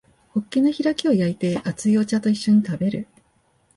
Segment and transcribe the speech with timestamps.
[0.29, 3.07] ホッケの開きを焼いて熱いお茶と一緒に食べる